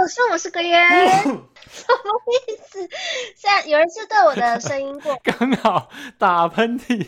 [0.00, 0.72] 可是我是个人，
[1.68, 2.78] 什么意思？
[3.36, 7.06] 现在有人是对我的声音过， 刚好打喷嚏。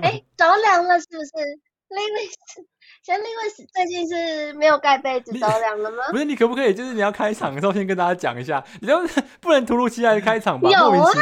[0.00, 1.32] 哎，着凉了是不是
[1.90, 2.34] ？Liwis，
[3.02, 6.04] 先 Liwis 最近是没有盖被子着凉了吗？
[6.12, 8.96] 不是，你可不可以就是你要开场的时候先跟大家讲一下，你就
[9.40, 10.70] 不能突如其来的开场吧？
[10.70, 11.12] 有啊。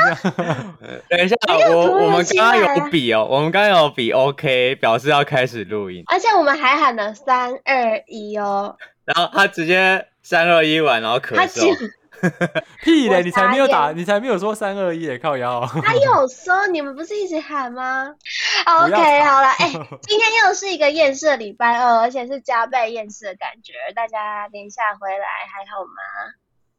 [1.08, 1.34] 等一下，
[1.70, 8.77] 我我们刚刚有比哦，我们刚刚有比，OK，表示要开始录音，而且我们还喊了三二一哦。
[9.04, 11.90] 然后他直接三二一完，然后咳嗽。
[12.82, 13.22] 屁嘞！
[13.22, 15.66] 你才没有打，你才没有说三二一，靠腰。
[15.82, 18.14] 他有说，你们不是一起喊吗
[18.64, 23.74] ？OK，好了，哎、欸，今天又是一个厌世的礼拜二，而且是加倍厌世的感觉。
[23.94, 26.32] 大家等一下回来还好吗？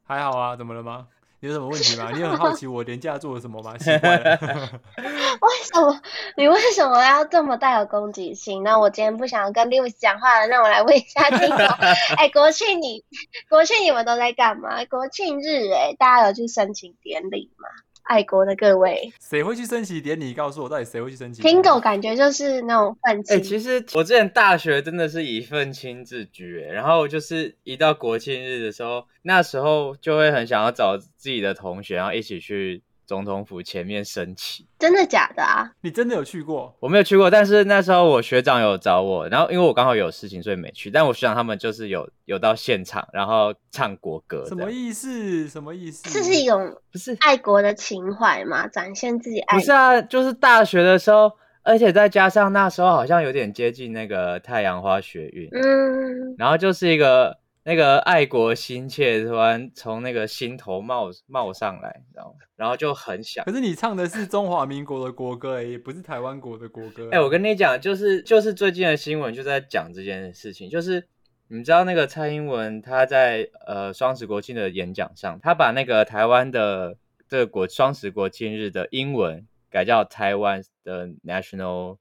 [0.07, 1.05] 还好啊，怎么了吗？
[1.45, 2.11] 有什么问题吗？
[2.13, 3.77] 你很好奇我廉价做了什么吗？
[3.77, 4.39] 奇怪了，
[4.97, 6.01] 为什么
[6.37, 8.63] 你为什么要这么带有攻击性？
[8.63, 11.57] 那我今天不想跟 Liwis 讲话了，那我来问一下听众。
[12.17, 13.03] 哎、欸，国庆你
[13.49, 14.83] 国庆你们都在干嘛？
[14.85, 17.67] 国庆日哎、欸，大家有去申请典礼吗？
[18.05, 20.33] 爱国的各位，谁会去升旗典礼？
[20.33, 21.41] 告诉我，到底谁会去升旗？
[21.41, 23.35] 听狗感觉就是那种愤青。
[23.35, 32.81] 哎、欸，其实我之前大学真的是以愤青自居，然后就是一到国庆日的时候，那时候就会很想要找自己的同学，然后一起去。
[33.05, 35.71] 总统府前面升旗，真的假的啊？
[35.81, 36.75] 你真的有去过？
[36.79, 40.89] 我没有去过，但是那时候我学长有找我，然后因为我刚好有事情，所以没去。
[40.89, 44.43] 但我学长他们就是有有到现场，然后唱国歌。
[44.47, 45.47] 什么意思？
[45.47, 46.09] 什么意思？
[46.09, 48.67] 这是一种不是爱国的情怀吗？
[48.67, 49.59] 展现自己爱国。
[49.59, 51.31] 不是啊，就是大学的时候，
[51.63, 57.37] 而且再加上那时候好像有点接近那个太阳花学运，嗯，然后就是一个。
[57.67, 63.43] 那个爱国心切突然从那个心头冒冒上来，你知道吗然后就很想。
[63.43, 67.09] 可是你唱的是中华民国的国歌，也不是台湾国的国歌。
[67.11, 71.07] 哎、欸，我跟你讲，就是就是最近的新闻就在讲这件事情，就是
[71.47, 76.95] 你知道那个蔡英文他在呃双十国庆的演讲上，他把那个台湾的
[77.27, 81.97] 这个国双十国庆日的英文改叫台湾的 National。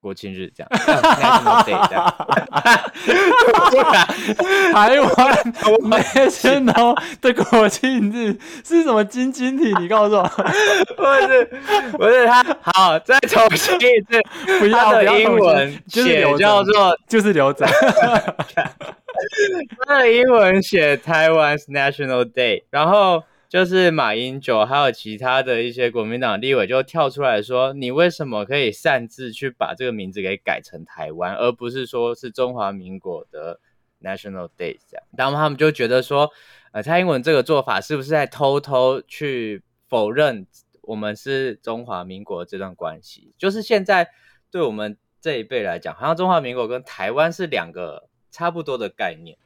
[0.00, 2.04] 国庆日这样，National Day 这样，
[4.72, 5.10] 台湾
[5.90, 9.74] National 的国庆日是什么晶晶体？
[9.80, 10.22] 你告诉我，
[10.96, 11.44] 不是
[11.96, 14.22] 不是他好，再重新一次，
[14.60, 17.66] 不要的英文写叫做就是留着，
[19.84, 23.24] 他的英文写台湾 National Day，然后。
[23.48, 33.58] 就是马英九还有其他的一些国民党立委就跳出来说：“你为什么可以擅自去把这个名字给改成台湾，而不是说是中华民国的
[34.02, 36.30] National Day 这样？”然后他们就觉得说
[36.72, 40.46] ：“呃，蔡英文这个做法是不是在偷偷去否认
[40.82, 43.32] 我们是中华民国这段关系？
[43.38, 44.10] 就是现在
[44.50, 49.38] 对我们这一辈来讲，好像中华民国跟台湾是两个差不多的概念。”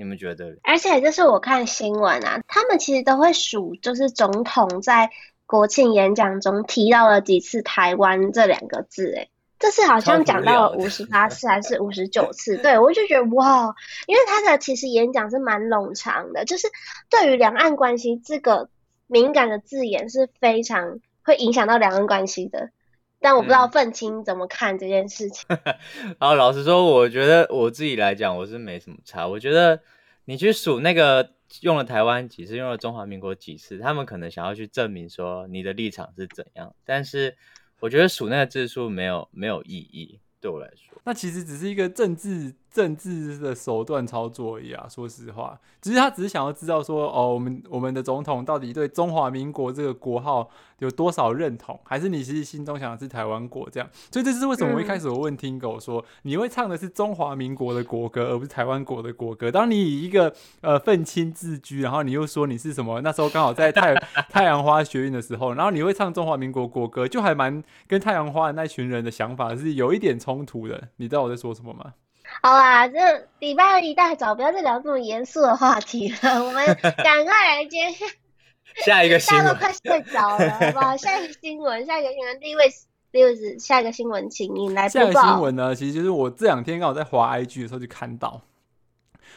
[0.00, 0.56] 你们觉得？
[0.62, 5.10] 而且就是我看新闻啊，他们其实都会数，就是总统在
[5.44, 9.28] 国庆演讲中提到了几次台湾这两个字，哎，
[9.58, 12.56] 这次好像讲到了 五十八次还是五十九次？
[12.56, 13.74] 对，我就觉得哇，
[14.06, 16.68] 因为他的其实演讲是蛮冗长的，就是
[17.10, 18.70] 对于两岸关系这个
[19.06, 22.70] 敏感的字眼是非常会影响到两岸关系的。
[23.20, 25.44] 但我不知道愤青怎么看这件事情。
[26.18, 29.28] 然后老实说，我觉得我自己来讲，我是没什么差。
[29.28, 29.80] 我觉得
[30.24, 36.74] 你去数那个用了台湾几次，用了中华民国几次，他们可能想要去证明说你的立场是怎样。
[36.84, 37.36] 但是
[37.80, 40.98] 我觉得数那个字数没有没有意义，对我来说。
[41.04, 44.86] 那其实只是一个政治政治的手段操作而已啊！
[44.88, 50.48] 说实话，只是他只是想要知道说，哦，我们我们的总统到底对中华民国这个国号
[50.78, 51.78] 有多少认同？
[51.84, 53.88] 还是你其实心中想的是台湾国这样？
[54.12, 59.50] 所以这是为什么我一开始我问听狗说，你会唱的是中华民国的国歌，而不是台湾国的国歌？
[59.50, 63.00] 当你以一个呃愤青自居，然后你又说你是什么？
[63.00, 63.94] 那时候刚好在太
[64.30, 70.88] 太阳花学运的时候，然后你会唱中华民国国歌，就还蛮跟太阳花的那群人的想法是有一点冲突的。
[70.96, 71.94] 你知道我在说什么吗？
[72.42, 76.44] 好啦，这礼拜二一大早，不要再聊这么严肃的话题了。
[76.44, 76.64] 我们
[77.04, 78.06] 赶快来接下
[78.84, 79.46] 下一个 新闻。
[79.46, 80.96] 大家都快睡着了，好不好？
[80.96, 82.64] 下一个新闻，下一个新闻，第一位
[83.12, 85.04] 第二位，下一个新闻，请你来播报。
[85.06, 88.40] 下一个新闻呢，其实就是我这两天刚好在滑 IG 的时候就看到，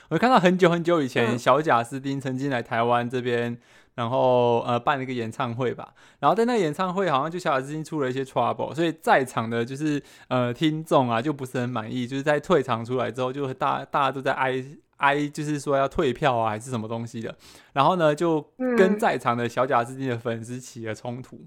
[0.09, 3.57] 我看到很久很久以前，小贾斯汀曾经来台湾这边。
[3.95, 14.63] 然后呃办了一个演唱会吧，然后在那个演唱会好像就小贾斯汀出了一些 trouble，所以在场的就是呃听众啊就不是很满意，就是在退场出来之后就大大家都在哀
[14.97, 17.35] 哀，就是说要退票啊还是什么东西的，
[17.73, 18.41] 然后呢就
[18.77, 21.45] 跟在场的小贾斯汀的粉丝起了冲突，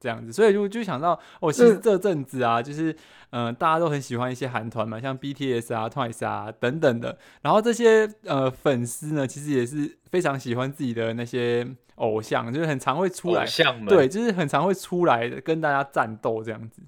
[0.00, 2.92] 这样子，所以就就想到哦，其实这阵子啊，就是
[3.30, 7.16] 嗯、呃，大家都很喜欢一些韩团嘛，像 BTS 啊、Twice 啊等等的。
[7.40, 13.46] 然后这些呃粉丝呢，其实也是非常喜欢自己的那些偶像，就是很常会出来，
[13.88, 16.82] 对，就是很常会出来的跟大家战斗这样子。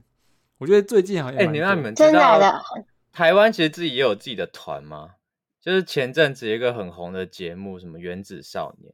[0.58, 2.40] 我觉得最近好像哎、欸，你让你们知道
[3.12, 5.12] 台湾其实自己也有自己的团吗？
[5.60, 8.92] 就是前阵子一个很红的节目，什么《原子少年》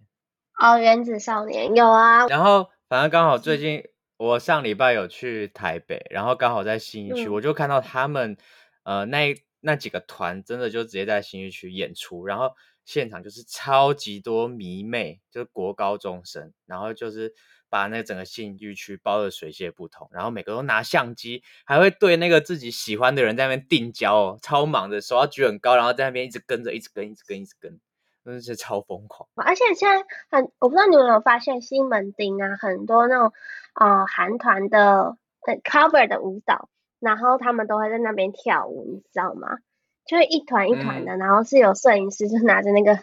[0.65, 2.27] 哦，《原子少年》有啊。
[2.29, 3.83] 然后反正刚好最近。
[4.23, 8.37] 我上礼拜有去台北，然后刚好在信义区，嗯、我就看到他们，
[8.85, 12.53] 呃，那那几个团真的就直接在信义区演出，然后
[12.85, 17.35] 现场就是超级多迷妹，就是国高中生，然后就是
[17.69, 27.81] 把那整个信义区包的水泄不通，然后每个都拿相机，还会对那个自己喜欢的人在那边定焦哦，超忙的，手要举很高，然后在那边一直跟着，一直跟，一直跟，一直跟。
[28.25, 33.33] 真的是超疯狂，而且现在很，我不知道你们有没有发现，西门町啊，很多那种
[33.75, 35.17] 呃韩团的
[35.65, 36.69] cover 的舞蹈，
[37.01, 39.59] 然后他们都会在那边跳舞，你知道吗？
[40.07, 42.99] 就是一团一团的，嗯、然后是有摄影师就拿着那个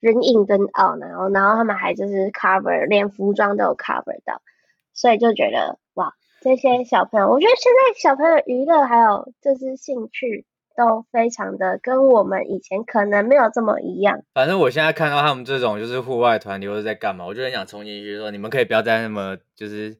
[0.00, 4.42] 人影灯哦，然后然后他们还就是 cover，连服装都有 cover 到，
[4.92, 10.44] 所以就觉得哇，这些小朋友，我觉得现在小朋友娱乐还有就是兴趣。
[10.76, 14.20] 都非常的跟我们以前可能没有这么一样。
[14.34, 19.96] 反正我现在看到他们这种就是户外团体或者在干嘛，我就很想冲进去说：你们可以不要再那么就是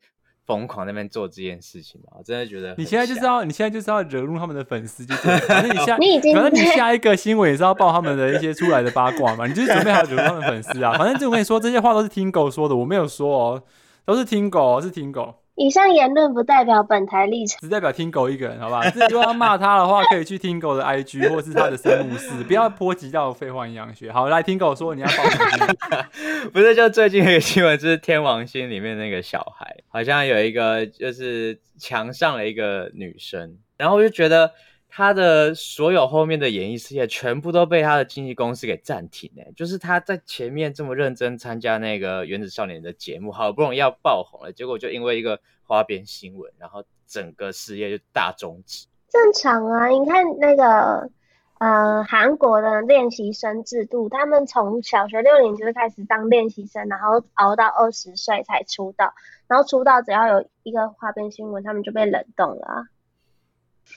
[0.46, 2.19] 疯狂那边做这件事情嘛！
[2.19, 10.93] 我真的觉得你现在就是要你现在就是要惹怒他们的粉丝，就是反正你下 你已经反正你下一个新闻也是要报他们的一些出来的八卦嘛，你就是准备好惹怒他们粉丝啊！
[10.96, 13.62] 反正就我跟你说，这些话都是听狗说的，我没有说哦，
[14.05, 15.34] 都是听狗，是听狗。
[15.56, 18.82] 以上言论不代表本台立场，只代表听狗一个人，好吧？
[19.11, 24.12] 如果要骂他的话， 可以去听狗的 IG 或是他的生物室，不要波及到废话营养学。
[24.12, 25.75] 好，来听狗说你要报什么？
[26.53, 34.53] 不是，就最近有一个新闻，就是天王星里面那个小孩，好像有一个就是墙上了一个女生，然后我就觉得。
[34.96, 48.87] 他的所有后面的演艺事业全部都被他的经纪公司给暂停诶，就是他在前面这么认真参加那个《原子少年》的节目，好不容易要爆红了，结果就因为一个花边新闻，然后整个事业就大终止。
[49.10, 51.10] 正常啊，你看那个
[51.58, 59.12] 呃韩国的练习生制度，他们从小学六年级就开始当练习生，然后熬到二十岁才出道，
[59.46, 62.87] 然后出道只要有一个花边新闻，他们就被冷冻了。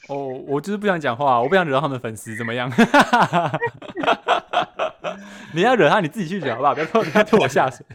[0.08, 2.72] 哦，我就是不想讲话，我不想惹到他们粉丝，怎么样？
[5.54, 6.74] 你要惹他，你自己去惹好不好？
[6.74, 7.86] 不要拖，不要拖我下水。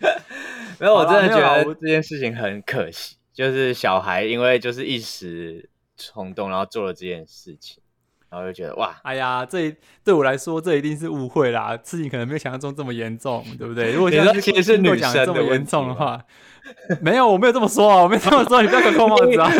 [0.78, 7.82] 没有，我真的觉得这件事情很可惜，就是小孩因为就是一时冲动，然后做了这件事情，
[8.28, 13.92] 然后就觉得哇，哎呀，这对我来说这一定是误会啦，事情可能没有想象中这么严重，对不对？
[13.92, 16.24] 如果现在其实是女生这么严重的话。
[17.00, 19.50] 没有，我没有这么说啊，我没有这么说，你不要给我扣帽子啊！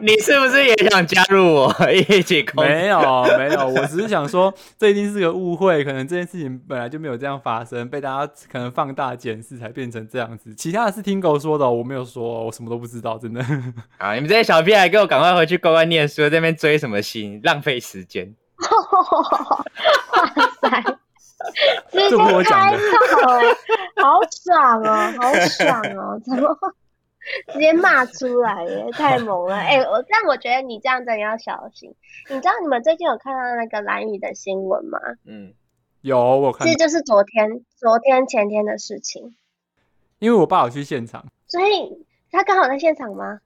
[0.00, 2.62] 你， 你是不是也想加入我一起扣？
[2.62, 10.54] 没有，没有，我只是想说，这一定是个误会，可能这件事情本来就没有这样发生，被大家可能放大检视才变成这样子。
[10.54, 13.40] 其他的是听狗说的，我没有说，我什么都不知道，真的。
[13.98, 18.34] 啊，你们这些小屁孩，给我赶快回去乖乖念书，在那边追什么星，浪费时间。
[18.60, 20.26] 哇
[20.60, 20.82] 塞！
[21.92, 22.74] 直接开
[23.22, 23.55] 炮哎，
[23.96, 26.20] 好爽哦，好爽哦！
[26.24, 26.56] 怎么
[27.52, 28.86] 直接骂出来耶？
[28.94, 29.56] 太猛了！
[29.56, 31.94] 哎、欸，我但我觉得你这样子要小心。
[32.28, 34.98] 你知道你们最近有看到那个蓝雨的新闻吗？
[35.24, 35.52] 嗯，
[36.02, 36.66] 有我看。
[36.66, 39.34] 其实就是昨天、昨天、前天的事情。
[40.18, 43.40] 因为我爸有去现场，所以他刚好在现场吗？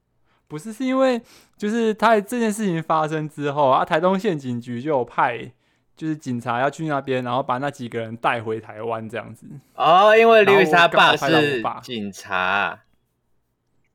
[0.46, 1.20] 不是，是因为
[1.56, 5.52] 就是他这件事情发生之后啊，台东县警局就有派。
[6.00, 9.46] 就是警察要去那边，然后把那几个人带回台湾这样子。
[9.74, 12.80] 哦，因为刘宇莎爸是警察。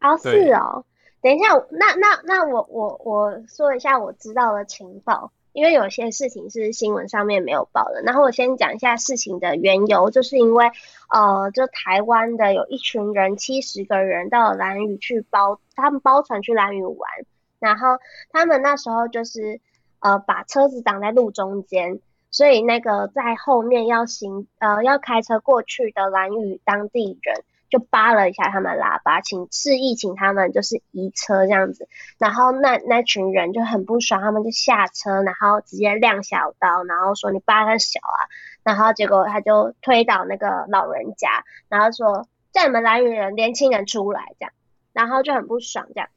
[0.02, 0.86] 哦，是哦。
[1.20, 8.04] 等一下，那那那我我我说一下我知道的情报，因为有些事情是新闻上面没有报的。
[8.04, 10.70] 然后我先讲一下事情的缘由，就是因为
[11.10, 17.10] 呃，就台湾的有一群人，七十个人到了兰屿去包，他们包船去兰屿玩，
[17.58, 17.98] 然后
[18.30, 19.60] 他们那时候就是。
[20.06, 31.88] 呃，把车子挡在路中间，所以那个在后面要行呃要开车过去的兰屿当地人就扒了一下他们喇叭，请示意请他们就是移车这样子，
[32.20, 38.30] 然后那那群人就很不爽，他们就下车，然后直接亮小刀，然后说你扒他小啊，
[38.62, 44.54] 然后结果他就推倒那个老人家，然后说叫你们兰屿人年轻人出来这样，
[44.94, 46.10] 然后就很不爽这样，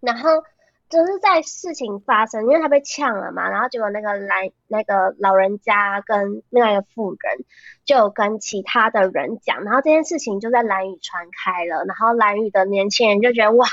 [0.00, 0.44] 然后。
[0.88, 7.44] 就是在事情发生，因为他被呛了嘛，然后结果那个蓝那个老人家跟另外一个妇人
[7.84, 13.66] 就跟其他的人讲，然后这件事情就在蓝宇传开了，然后蓝宇的年轻人就觉得哇，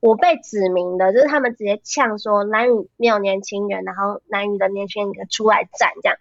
[0.00, 6.16] 我被指名了，就是他们直接呛说蓝宇没有年轻人，然后蓝宇的年轻人出来站这样，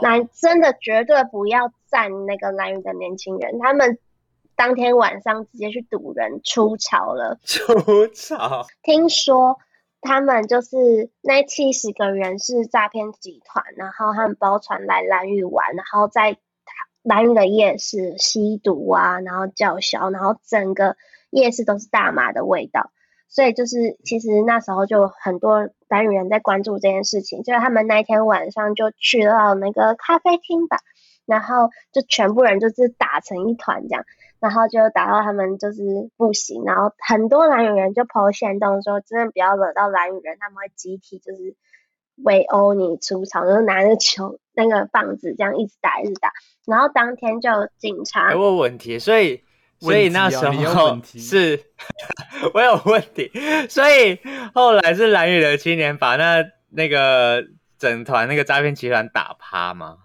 [0.00, 3.98] 那真的绝对不要站那个蓝宇的年轻人，他们。
[4.54, 8.64] 当天晚上直接去堵人出 巢了，出巢。
[8.82, 9.58] 听说
[10.02, 16.36] 他们就是那七十个人是诈骗集团，然后他们包船来兰屿玩，然后在
[17.02, 20.96] 兰屿的夜市吸毒啊，然后叫嚣，然后整个
[21.30, 22.90] 夜市都是大麻的味道。
[23.28, 30.78] 所以就是其实那时候就很多兰屿人在关注这件事情，就是他们那一天晚上就去到那个咖啡厅吧，
[31.24, 34.04] 然后就全部人就是打成一团这样。
[34.42, 35.80] 然后就打到他们就是
[36.16, 41.54] 不行，然后很多兰屿人就 po 限动说，真的不要惹到兰屿人，他们会集体就是
[42.24, 46.32] 围殴你出场，就是拿着球那个棒子这样一直打一直打，
[46.66, 48.32] 然后当天就警察。
[48.32, 49.44] 有问题，所以
[49.78, 51.60] 所以那时候是
[52.52, 53.30] 我有问题，
[53.68, 54.18] 所以
[54.52, 57.44] 后来是兰屿的青年把那那个
[57.78, 59.98] 整团那个诈骗集团打趴吗？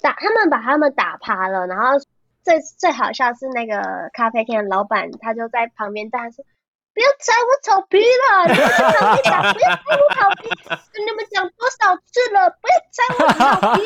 [0.00, 1.98] 打他们把他们打趴了，然后。
[2.44, 6.44] 最最好笑是那个咖啡店的老板，他就在旁边大说
[6.92, 10.48] ：“不要踩我草皮了，你们去草地打，不要踩我草皮，
[10.92, 13.82] 跟你们讲多少次了，不要踩我草皮。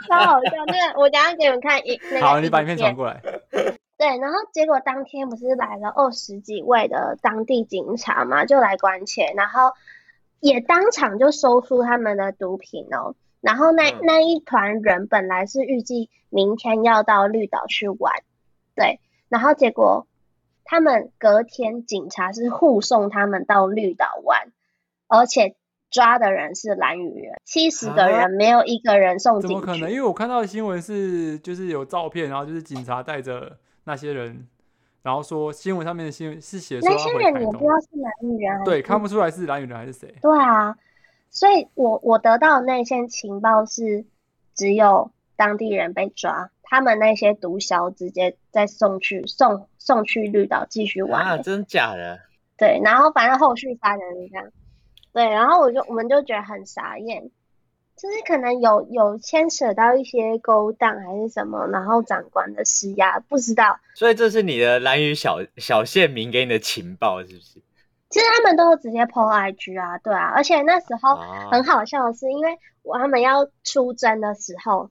[0.08, 2.26] 超好笑，那个我等下给你们看一那个。
[2.26, 3.20] 好，你把影片传过来。
[3.98, 9.72] 对，然后结果当天不是来了二十几位的当地警察嘛，就来关切，然后
[10.40, 13.14] 也当场就搜出他们的毒品哦。
[13.46, 18.12] 然后那那一团人本来是预计明天要到绿岛去玩，
[18.74, 18.98] 对，
[19.28, 20.08] 然后结果
[20.64, 24.50] 他们隔天警察是护送他们到绿岛玩，
[25.06, 25.54] 而且
[25.92, 29.40] 抓的人是蓝屿人，七十个人没有一个人送。
[29.40, 29.88] 怎么可能？
[29.88, 34.44] 因为我看到的新闻是就是有照片，然后就是警察带着那些人，
[35.02, 40.12] 然后说新闻上面的新闻是写说那些人也不知道是兰屿人，对，看不出来是蓝雨人还是谁。
[40.20, 40.76] 对啊。
[41.30, 44.04] 所以我我得到的那些情报是，
[44.54, 51.22] 只有当地人被抓，他们那些毒枭直接再送去送送去绿岛继续玩。
[51.24, 52.20] 啊，真假的？
[52.56, 54.50] 对，然后反正后续发展是这样。
[55.12, 57.30] 对，然后我就我们就觉得很傻眼，
[57.96, 63.78] 就是可能有有牵扯到一些勾当还是什么，然后长官的施压，不知道。
[63.94, 67.60] 所以这是你的蓝屿小小县民给你的情报，是不是？
[68.16, 71.16] 其实他们都直接 po IG 啊，对啊，而且那时候
[71.50, 74.88] 很好笑的是，因为我他们要出征的时候，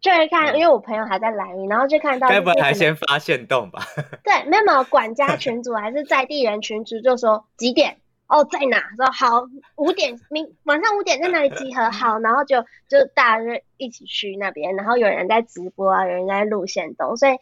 [0.00, 3.82] 就会看，因为我朋友还在兰屿，然后就看到，该不会还先发现动吧？
[4.24, 8.78] 对，没有没有，管家群组还是在地人群组就说几点哦，在哪？
[8.96, 11.90] 说好五点，明晚上五点在哪里集合？
[11.90, 17.32] 好，然后就就大家就一起去那边，然后有人在直播啊，有人在录线动，所以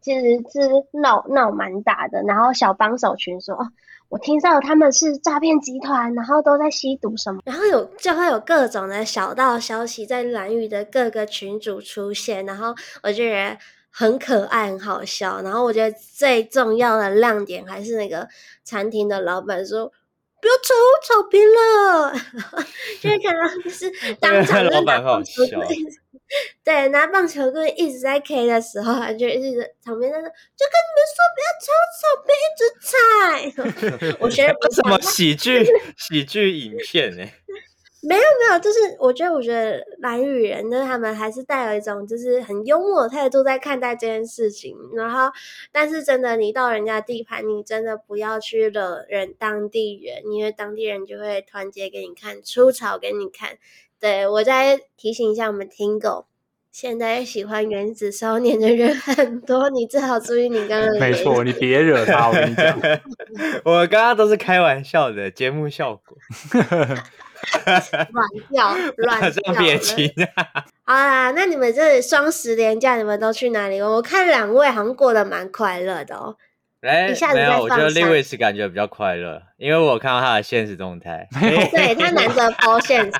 [0.00, 2.22] 其实是闹闹蛮大的。
[2.22, 3.54] 然后小帮手群说。
[3.54, 3.68] 哦
[4.10, 13.56] 我听到他们是诈骗集团，然后都在吸毒什么，然后有就会有各种的小道消息在蓝宇的各个群组出现，然后我就觉得
[13.88, 15.40] 很可爱，很好笑。
[15.42, 18.26] 然后我觉得最重要的亮点还是那个
[18.64, 19.86] 餐厅的老板说
[20.42, 22.12] ：“不要踩我草坪了。
[23.00, 25.44] ”就是看到就是当场的老板好笑。
[26.64, 34.16] 对，拿棒球棍一直在 K 的时候，就一直旁边在说，就跟你们说不要抽草，别一直踩。
[34.20, 37.26] 我觉得不什么喜剧喜剧影片呢？
[38.02, 44.74] 没有没有，就是我觉得我觉得蓝雨人呢，他们还是带有一种就是很幽默的态度在看待这件事情。
[44.94, 45.30] 然后，
[45.70, 53.58] 但是真的，你到人家地盘，你真的不要去惹人当地人，因为当地人就会团结给你看，出草给你看。
[54.00, 56.24] 对，我再提醒一下我们听狗，
[56.72, 60.98] 现在喜欢原子少年的人很多，你最好注意你刚刚。
[60.98, 62.80] 没错，你别惹他，我跟你讲。
[63.62, 66.16] 我刚刚都是开玩笑的，节目效果。
[68.12, 69.52] 乱叫， 乱叫。
[69.58, 70.12] 别急。
[70.84, 73.80] 好啦，那你们这双十连假，你们都去哪里？
[73.80, 76.36] 我看两位好像过得蛮快乐的哦。
[76.80, 81.28] 哎、欸，没有，我觉得 Liwis 感觉比较快乐，因为我看到他的现实动态。
[81.30, 83.12] 对，他难得抛现实。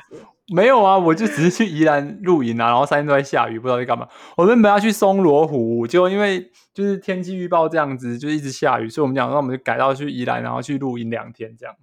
[0.53, 4.09] 没有啊，我就只是去宜兰露营啊，然后三天都在下雨，不知道在干嘛。
[4.37, 11.75] 我原本要去松罗湖，结果因为就是天气预报这样子，就一直下雨，所以我们讲，那我们就改到去宜兰，然后去露营两天这样。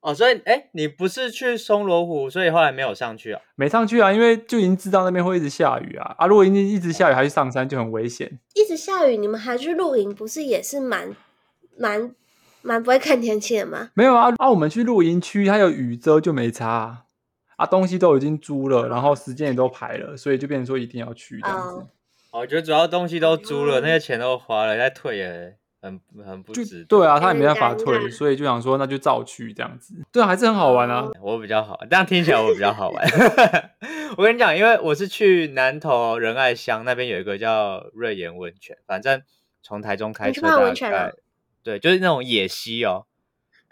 [0.00, 3.40] 哦，所以哎，你不是去松罗湖，所以后来没有上去啊？
[3.54, 6.14] 没上去啊，因为就已经知道那边会一直下雨啊。
[6.16, 8.38] 啊，如果一直一直下雨还去上山就很危险。
[8.54, 11.14] 一直下雨，你们还去露营，不是也是蛮
[11.76, 12.14] 蛮
[12.62, 13.90] 蛮不会看天气的吗？
[13.92, 17.04] 没有啊，啊，我们去露营区，它有雨遮就没差啊，
[17.56, 21.74] 啊，东西都已经租了，然后时间也都排了，所以就变成说一定要去这样子。
[22.30, 26.84] 哦，我觉得主要东西都租了，那些钱都花了，再退也很很不值。
[26.84, 29.94] 对啊，他也没办法退，所以就想说那就照去这样子。
[30.12, 31.08] 对啊，还是很好玩啊。
[31.20, 33.06] 我比较好，这样听起来我比较好玩。
[34.16, 39.22] 我跟你讲，因为我是去南投仁爱乡那边有一个叫瑞岩温泉，反正
[39.62, 41.14] 从台中开车大概。
[41.62, 43.04] 对，就是那种野溪哦，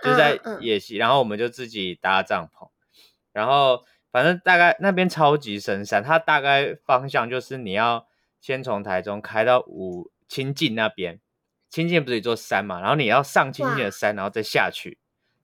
[0.04, 2.68] 就是在野溪，嗯嗯、然后我们就自己搭帐篷，
[3.32, 8.06] 然后反正大概那边超级深山，它大概方向就是你要
[8.42, 11.18] 先从台中开到五清境那边，
[11.70, 14.98] 清境不是一座山嘛，然后你要上清境的山，然后再下去，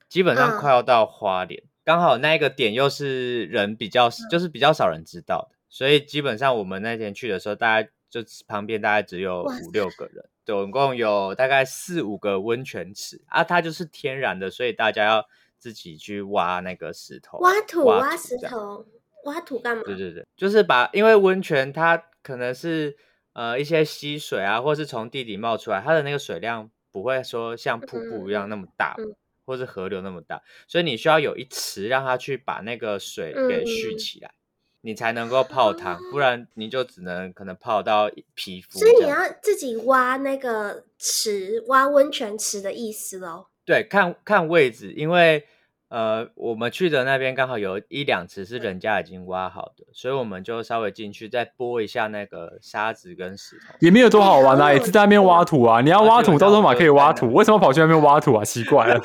[0.08, 10.24] 基本上快要到花莲，嗯、刚好那一个点又是人比较，就是比较少人知道的，所以基本上我们那天去的时候，大概就旁边大概只有五六个人。
[10.46, 15.26] 总共有大概四五个温泉池啊，它就是天然的，所以大家要
[15.56, 18.86] 自己去挖那个石头，挖土，挖土，挖石头，
[19.24, 19.82] 挖土干嘛？
[19.86, 22.94] 对对对，就是把，因为温泉它可能是
[23.34, 28.96] 呃一些溪水啊，或是从地底冒出来，它的那个水量不会说像瀑布一样那么大，
[29.44, 34.28] 或是河流那么大，所以你需要有一池让它去把那个水给蓄起来。
[34.28, 34.40] 嗯
[34.84, 38.78] 你才能够泡汤，不然你就只能可能泡到皮肤。
[38.78, 43.46] 所以你要自己挖那个池，挖温泉池的意思喽？
[43.64, 45.46] 对，看看位置，因为
[45.94, 53.76] 呃，我们去的那边刚好有一两池是人家已经挖好的，所以我们就稍微进去再拨一下那个沙子跟石头。
[53.78, 55.80] 也没有多好玩啊，也是在那边挖土啊。
[55.80, 58.44] 你要挖土，到时候嘛可以挖土，为什么跑去那边挖土啊？
[58.44, 59.00] 奇怪了。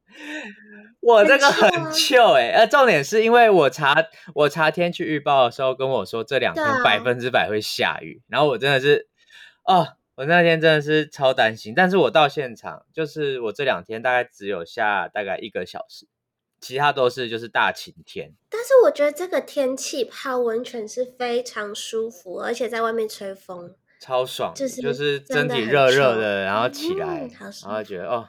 [1.00, 9.08] 我这个很 chill 哎，呃，重点是因为我查我查天气预报的时候跟我说这两天百分之百会下雨，啊、然后我真的是，
[9.64, 16.06] 哦，我那天真的是超担心，但是我到现场就是我这两天大概只有下大概一个小时，
[16.60, 18.32] 其他都是就是大晴天。
[18.48, 28.28] 但是我觉得这个天气泡温泉是非常舒服，而且在外面吹风超爽，就是就是身体热热的，然后起来，嗯、然后觉得哦。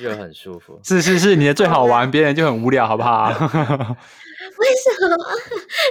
[0.00, 3.30] 又很舒服， 是是是，你的最好玩， 别人就很无聊，好不好？
[3.32, 5.16] 为什么？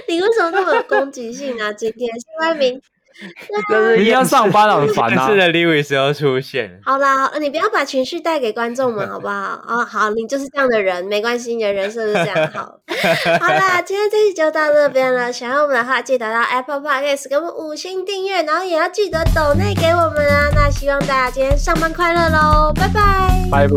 [0.06, 1.72] 你为什么那么有攻击性啊？
[1.72, 2.74] 今天是外面。
[2.74, 2.80] 明
[3.96, 5.28] 天要上班了，很烦啊！
[5.28, 6.80] 是的，Liwis 要出现。
[6.84, 9.60] 好啦，你不要把情绪带给观众们，好不好？
[9.68, 12.50] 哦，好，你就是这样的人，没关系，你的人设是这样。
[12.52, 12.78] 好，
[13.40, 15.32] 好啦，今天这期就到这边了。
[15.32, 20.48] 喜欢我们的话，记得到 Apple Podcast 给我们五星订阅，然后也要记得抖内给我们啊。
[20.54, 23.76] 那希望大家今天上班快乐喽，拜拜，拜拜，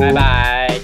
[0.00, 0.80] 拜拜。